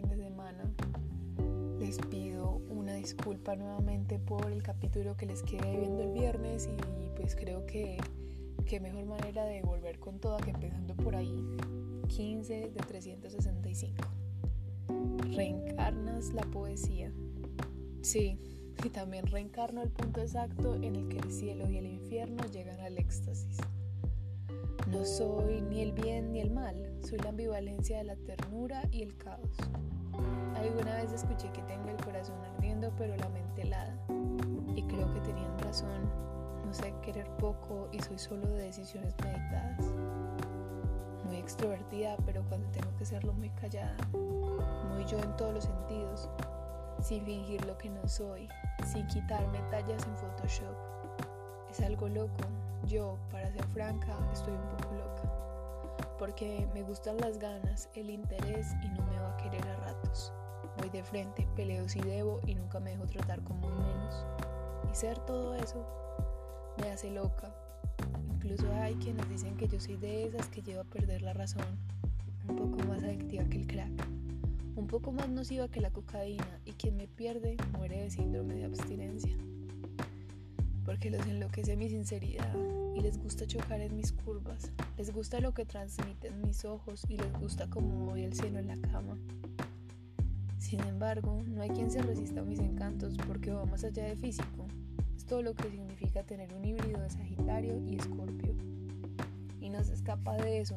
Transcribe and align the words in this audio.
fin 0.00 0.08
de 0.08 0.16
semana. 0.16 0.64
Les 1.78 1.98
pido 1.98 2.60
una 2.70 2.94
disculpa 2.94 3.56
nuevamente 3.56 4.18
por 4.18 4.50
el 4.50 4.62
capítulo 4.62 5.16
que 5.16 5.26
les 5.26 5.42
quedé 5.42 5.78
viendo 5.78 6.02
el 6.02 6.12
viernes 6.12 6.68
y, 6.68 7.10
pues 7.16 7.34
creo 7.34 7.66
que 7.66 7.98
qué 8.66 8.80
mejor 8.80 9.04
manera 9.06 9.44
de 9.44 9.62
volver 9.62 9.98
con 9.98 10.18
toda 10.18 10.38
que 10.40 10.50
empezando 10.50 10.94
por 10.94 11.16
ahí 11.16 11.44
15 12.08 12.70
de 12.70 12.80
365. 12.80 13.94
Reencarnas 15.34 16.32
la 16.32 16.42
poesía. 16.42 17.12
Sí, 18.02 18.38
y 18.84 18.88
también 18.90 19.26
reencarno 19.26 19.82
el 19.82 19.90
punto 19.90 20.20
exacto 20.20 20.76
en 20.76 20.96
el 20.96 21.08
que 21.08 21.18
el 21.18 21.32
cielo 21.32 21.68
y 21.68 21.76
el 21.78 21.86
infierno 21.86 22.44
llegan 22.46 22.80
al 22.80 22.98
éxtasis. 22.98 23.58
No 24.90 25.04
soy 25.04 25.60
ni 25.62 25.82
el 25.82 25.92
bien 25.92 26.32
ni 26.32 26.40
el 26.40 26.50
mal, 26.50 26.74
soy 27.00 27.18
la 27.18 27.28
ambivalencia 27.28 27.98
de 27.98 28.04
la 28.04 28.16
ternura 28.16 28.82
y 28.90 29.02
el 29.02 29.16
caos. 29.16 29.56
Alguna 30.56 30.96
vez 30.96 31.12
escuché 31.12 31.48
que 31.52 31.62
tengo 31.62 31.88
el 31.90 31.96
corazón 32.04 32.36
ardiendo 32.44 32.92
pero 32.98 33.16
la 33.16 33.28
mente 33.28 33.62
helada. 33.62 33.96
Y 34.74 34.82
creo 34.82 35.12
que 35.14 35.20
tenían 35.20 35.56
razón. 35.60 36.10
No 36.66 36.74
sé 36.74 36.92
querer 37.02 37.28
poco 37.36 37.88
y 37.92 38.00
soy 38.00 38.18
solo 38.18 38.48
de 38.48 38.64
decisiones 38.64 39.14
meditadas. 39.22 39.86
Muy 41.24 41.36
extrovertida, 41.36 42.16
pero 42.26 42.42
cuando 42.48 42.68
tengo 42.72 42.94
que 42.96 43.06
serlo 43.06 43.32
muy 43.32 43.50
callada. 43.50 43.96
Muy 44.12 45.04
yo 45.04 45.18
en 45.20 45.36
todos 45.36 45.54
los 45.54 45.64
sentidos. 45.64 46.28
Sin 47.00 47.24
fingir 47.24 47.64
lo 47.64 47.78
que 47.78 47.90
no 47.90 48.06
soy. 48.08 48.48
Sin 48.92 49.06
quitarme 49.06 49.60
tallas 49.70 50.04
en 50.04 50.16
Photoshop. 50.16 50.76
Es 51.70 51.80
algo 51.80 52.08
loco. 52.08 52.59
Yo, 52.86 53.18
para 53.30 53.50
ser 53.52 53.64
franca, 53.68 54.16
estoy 54.32 54.54
un 54.54 54.76
poco 54.76 54.94
loca. 54.94 56.16
Porque 56.18 56.68
me 56.74 56.82
gustan 56.82 57.18
las 57.18 57.38
ganas, 57.38 57.88
el 57.94 58.10
interés 58.10 58.74
y 58.82 58.88
no 58.88 59.04
me 59.06 59.18
va 59.18 59.32
a 59.32 59.36
querer 59.36 59.66
a 59.68 59.76
ratos. 59.76 60.32
Voy 60.78 60.90
de 60.90 61.02
frente, 61.02 61.46
peleo 61.56 61.88
si 61.88 62.00
debo 62.00 62.40
y 62.46 62.54
nunca 62.54 62.80
me 62.80 62.90
dejo 62.90 63.06
tratar 63.06 63.42
como 63.44 63.66
un 63.66 63.74
menos. 63.74 64.26
Y 64.90 64.94
ser 64.94 65.18
todo 65.20 65.54
eso 65.54 65.86
me 66.80 66.90
hace 66.90 67.10
loca. 67.10 67.54
Incluso 68.34 68.66
hay 68.74 68.94
quienes 68.94 69.28
dicen 69.28 69.56
que 69.56 69.68
yo 69.68 69.78
soy 69.78 69.96
de 69.96 70.24
esas 70.24 70.48
que 70.48 70.62
lleva 70.62 70.82
a 70.82 70.84
perder 70.84 71.22
la 71.22 71.32
razón. 71.32 71.64
Un 72.48 72.56
poco 72.56 72.78
más 72.88 73.02
adictiva 73.02 73.44
que 73.44 73.58
el 73.58 73.66
crack. 73.66 74.08
Un 74.76 74.86
poco 74.86 75.12
más 75.12 75.28
nociva 75.28 75.68
que 75.68 75.80
la 75.80 75.90
cocaína 75.90 76.60
y 76.64 76.72
quien 76.72 76.96
me 76.96 77.06
pierde 77.06 77.56
muere 77.76 78.00
de 78.02 78.10
síndrome 78.10 78.54
de 78.54 78.64
abstinencia. 78.64 79.36
Porque 80.90 81.08
los 81.08 81.24
enloquece 81.24 81.76
mi 81.76 81.88
sinceridad 81.88 82.52
y 82.96 83.00
les 83.00 83.16
gusta 83.16 83.46
chocar 83.46 83.80
en 83.80 83.96
mis 83.96 84.10
curvas. 84.10 84.72
Les 84.98 85.12
gusta 85.12 85.38
lo 85.38 85.54
que 85.54 85.64
transmiten 85.64 86.42
mis 86.42 86.64
ojos 86.64 87.04
y 87.08 87.16
les 87.16 87.32
gusta 87.34 87.70
cómo 87.70 88.06
voy 88.06 88.24
al 88.24 88.34
cielo 88.34 88.58
en 88.58 88.66
la 88.66 88.76
cama. 88.76 89.16
Sin 90.58 90.80
embargo, 90.80 91.44
no 91.46 91.62
hay 91.62 91.68
quien 91.68 91.92
se 91.92 92.02
resista 92.02 92.40
a 92.40 92.42
mis 92.42 92.58
encantos 92.58 93.16
porque 93.24 93.52
va 93.52 93.64
más 93.66 93.84
allá 93.84 94.04
de 94.04 94.16
físico. 94.16 94.66
Es 95.14 95.24
todo 95.26 95.42
lo 95.42 95.54
que 95.54 95.70
significa 95.70 96.24
tener 96.24 96.52
un 96.54 96.64
híbrido 96.64 97.00
de 97.00 97.10
Sagitario 97.10 97.80
y 97.86 97.94
Escorpio. 97.94 98.56
Y 99.60 99.70
no 99.70 99.84
se 99.84 99.94
escapa 99.94 100.38
de 100.38 100.58
eso. 100.58 100.76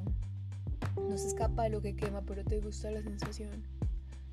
No 1.09 1.17
se 1.17 1.29
escapa 1.29 1.63
de 1.63 1.69
lo 1.71 1.81
que 1.81 1.95
quema, 1.95 2.21
pero 2.21 2.43
te 2.43 2.59
gusta 2.59 2.91
la 2.91 3.01
sensación. 3.01 3.63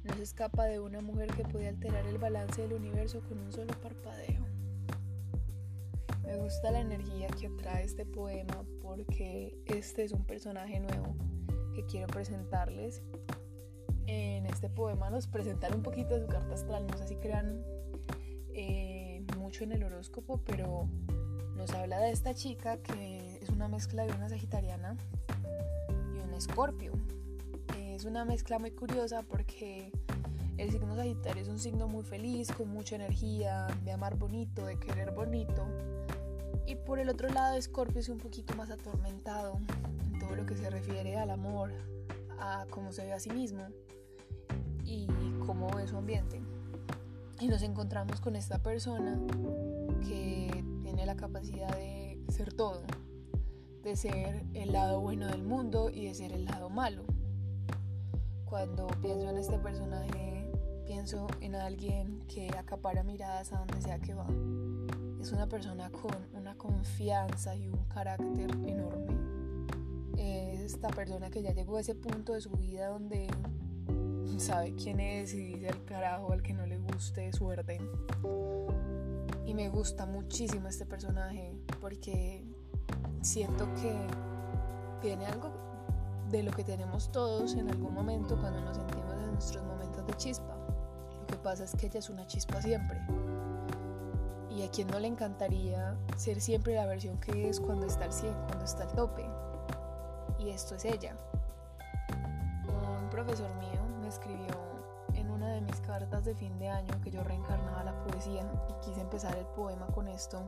No 0.05 0.13
se 0.13 0.25
escapa 0.25 0.67
de 0.67 0.79
una 0.79 1.01
mujer 1.01 1.31
que 1.31 1.45
puede 1.45 1.69
alterar 1.69 2.07
el 2.07 2.19
balance 2.19 2.61
del 2.61 2.75
universo 2.75 3.23
con 3.27 3.39
un 3.39 3.51
solo 3.51 3.73
parpadeo. 3.81 4.51
Me 6.31 6.37
gusta 6.37 6.71
la 6.71 6.79
energía 6.79 7.27
que 7.27 7.49
atrae 7.49 7.83
este 7.83 8.07
poema 8.07 8.65
porque 8.81 9.59
este 9.67 10.05
es 10.05 10.13
un 10.13 10.25
personaje 10.25 10.79
nuevo 10.79 11.17
que 11.75 11.85
quiero 11.87 12.07
presentarles 12.07 13.03
en 14.07 14.47
este 14.47 14.69
poema 14.69 15.11
nos 15.11 15.27
presentan 15.27 15.75
un 15.75 15.83
poquito 15.83 16.15
de 16.15 16.21
su 16.21 16.29
carta 16.29 16.55
astral. 16.55 16.87
No 16.87 16.97
sé 16.97 17.09
si 17.09 17.17
crean 17.17 17.65
eh, 18.55 19.25
mucho 19.39 19.65
en 19.65 19.73
el 19.73 19.83
horóscopo, 19.83 20.41
pero 20.45 20.89
nos 21.57 21.73
habla 21.73 21.99
de 21.99 22.13
esta 22.13 22.33
chica 22.33 22.77
que 22.79 23.41
es 23.43 23.49
una 23.49 23.67
mezcla 23.67 24.05
de 24.05 24.13
una 24.13 24.29
sagitariana 24.29 24.97
y 26.15 26.19
un 26.21 26.33
escorpio. 26.35 26.93
Es 27.77 28.05
una 28.05 28.25
mezcla 28.25 28.61
muy 28.61 28.71
curiosa 28.71 29.25
porque 29.25 29.91
el 30.59 30.71
signo 30.71 30.95
sagitario 30.95 31.43
es 31.43 31.49
un 31.49 31.59
signo 31.59 31.89
muy 31.89 32.05
feliz, 32.05 32.53
con 32.53 32.69
mucha 32.69 32.95
energía, 32.95 33.67
de 33.85 33.93
amar 33.93 34.17
bonito, 34.17 34.65
de 34.65 34.79
querer 34.79 35.11
bonito. 35.11 35.67
Y 36.67 36.77
por 36.77 36.99
el 36.99 37.09
otro 37.09 37.29
lado, 37.29 37.57
Escorpio 37.57 38.01
es 38.01 38.09
un 38.09 38.19
poquito 38.19 38.55
más 38.55 38.71
atormentado 38.71 39.59
en 40.13 40.19
todo 40.19 40.37
lo 40.37 40.47
que 40.47 40.55
se 40.55 40.71
refiere 40.71 41.17
al 41.17 41.31
amor, 41.31 41.73
a 42.39 42.67
cómo 42.71 42.93
se 42.93 43.05
ve 43.05 43.13
a 43.13 43.21
sí 43.21 43.31
mismo 43.31 43.65
y 44.85 45.07
cómo 45.45 45.79
es 45.79 45.91
su 45.91 45.97
ambiente. 45.97 46.41
Y 47.41 47.49
nos 47.49 47.63
encontramos 47.63 48.21
con 48.21 48.37
esta 48.37 48.59
persona 48.59 49.19
que 50.07 50.65
tiene 50.83 51.07
la 51.07 51.17
capacidad 51.17 51.75
de 51.77 52.19
ser 52.29 52.53
todo, 52.53 52.83
de 53.83 53.97
ser 53.97 54.45
el 54.55 54.73
lado 54.73 55.01
bueno 55.01 55.27
del 55.27 55.43
mundo 55.43 55.91
y 55.91 56.07
de 56.07 56.15
ser 56.15 56.33
el 56.33 56.45
lado 56.45 56.71
malo. 56.71 57.03
Cuando 58.45 58.89
pienso 59.01 59.31
en 59.31 59.39
este 59.39 59.59
personaje, 59.59 60.51
pienso 60.85 61.29
en 61.41 61.55
alguien 61.55 62.21
que 62.27 62.49
acapara 62.59 63.03
miradas 63.03 63.53
a 63.53 63.59
donde 63.59 63.81
sea 63.81 64.01
que 64.01 64.15
va. 64.15 64.27
Es 65.21 65.33
una 65.33 65.47
persona 65.47 65.91
con 65.91 66.17
una 66.33 66.57
confianza 66.57 67.55
y 67.55 67.69
un 67.69 67.85
carácter 67.89 68.51
enorme. 68.67 69.19
Es 70.17 70.61
esta 70.61 70.89
persona 70.89 71.31
que 71.31 71.43
ya 71.43 71.53
llegó 71.53 71.77
a 71.77 71.81
ese 71.81 71.95
punto 71.95 72.33
de 72.33 72.41
su 72.41 72.51
vida 72.51 72.89
donde 72.89 73.29
sabe 74.39 74.75
quién 74.75 74.99
es 74.99 75.35
y 75.35 75.55
dice 75.55 75.69
al 75.69 75.85
carajo 75.85 76.33
al 76.33 76.43
que 76.43 76.55
no 76.55 76.65
le 76.65 76.79
guste, 76.79 77.33
suerte. 77.35 77.79
Y 79.45 79.53
me 79.53 79.69
gusta 79.69 80.07
muchísimo 80.07 80.69
este 80.69 80.87
personaje 80.87 81.53
porque 81.81 82.43
siento 83.21 83.67
que 83.75 83.95
tiene 85.03 85.27
algo 85.27 85.51
de 86.31 86.43
lo 86.45 86.53
que 86.53 86.65
tenemos 86.65 87.13
todos 87.13 87.55
en 87.55 87.69
algún 87.69 87.93
momento 87.93 88.39
cuando 88.41 88.61
nos 88.61 88.77
sentimos 88.77 89.15
en 89.15 89.33
nuestros 89.33 89.65
momentos 89.65 90.07
de 90.07 90.15
chispa. 90.15 90.57
Lo 91.21 91.27
que 91.27 91.37
pasa 91.37 91.65
es 91.65 91.73
que 91.73 91.87
ella 91.89 91.99
es 91.99 92.09
una 92.09 92.27
chispa 92.27 92.63
siempre. 92.63 93.01
Y 94.51 94.63
a 94.63 94.71
quien 94.71 94.89
no 94.89 94.99
le 94.99 95.07
encantaría 95.07 95.97
ser 96.17 96.41
siempre 96.41 96.75
la 96.75 96.87
versión 96.87 97.19
que 97.19 97.49
es 97.49 97.61
cuando 97.61 97.87
está 97.87 98.05
al 98.05 98.13
100, 98.13 98.35
cuando 98.47 98.65
está 98.65 98.83
al 98.83 98.93
tope. 98.93 99.25
Y 100.39 100.51
esto 100.51 100.75
es 100.75 100.85
ella. 100.85 101.17
Un 102.67 103.09
profesor 103.11 103.55
mío 103.57 103.81
escribió 104.09 104.55
en 105.15 105.31
una 105.31 105.49
de 105.49 105.61
mis 105.61 105.81
cartas 105.81 106.25
de 106.25 106.35
fin 106.35 106.59
de 106.59 106.69
año 106.69 107.01
que 107.03 107.11
yo 107.11 107.23
reencarnaba 107.23 107.85
la 107.85 108.05
poesía 108.05 108.43
y 108.69 108.85
quise 108.85 109.01
empezar 109.01 109.37
el 109.37 109.47
poema 109.47 109.87
con 109.89 110.09
esto 110.09 110.45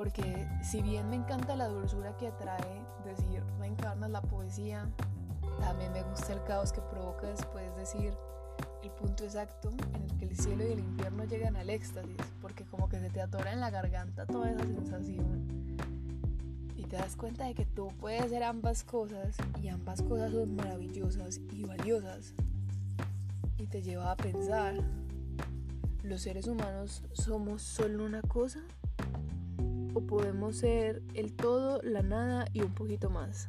porque 0.00 0.48
si 0.62 0.80
bien 0.80 1.10
me 1.10 1.16
encanta 1.16 1.56
la 1.56 1.68
dulzura 1.68 2.16
que 2.16 2.28
atrae 2.28 2.86
decir 3.04 3.44
reencarnas 3.58 4.08
la 4.08 4.22
poesía, 4.22 4.88
también 5.60 5.92
me 5.92 6.02
gusta 6.02 6.32
el 6.32 6.42
caos 6.44 6.72
que 6.72 6.80
provoca 6.80 7.26
después 7.26 7.76
decir 7.76 8.16
el 8.82 8.90
punto 8.90 9.24
exacto 9.24 9.70
en 9.94 10.02
el 10.02 10.16
que 10.18 10.24
el 10.26 10.36
cielo 10.36 10.66
y 10.66 10.72
el 10.72 10.78
infierno 10.80 11.24
llegan 11.24 11.56
al 11.56 11.70
éxtasis, 11.70 12.16
porque 12.40 12.64
como 12.64 12.88
que 12.88 13.00
se 13.00 13.10
te 13.10 13.20
atora 13.20 13.52
en 13.52 13.60
la 13.60 13.70
garganta 13.70 14.26
toda 14.26 14.50
esa 14.50 14.64
sensación 14.64 15.76
y 16.76 16.84
te 16.84 16.96
das 16.96 17.16
cuenta 17.16 17.44
de 17.46 17.54
que 17.54 17.66
tú 17.66 17.88
puedes 18.00 18.22
hacer 18.22 18.42
ambas 18.42 18.84
cosas 18.84 19.36
y 19.62 19.68
ambas 19.68 20.02
cosas 20.02 20.32
son 20.32 20.56
maravillosas 20.56 21.40
y 21.52 21.64
valiosas 21.64 22.34
y 23.58 23.66
te 23.66 23.82
lleva 23.82 24.12
a 24.12 24.16
pensar, 24.16 24.74
¿los 26.02 26.22
seres 26.22 26.46
humanos 26.46 27.02
somos 27.12 27.62
solo 27.62 28.04
una 28.06 28.22
cosa? 28.22 28.60
¿O 29.92 30.00
podemos 30.00 30.56
ser 30.56 31.02
el 31.14 31.34
todo, 31.34 31.82
la 31.82 32.02
nada 32.02 32.46
y 32.54 32.62
un 32.62 32.72
poquito 32.72 33.10
más? 33.10 33.48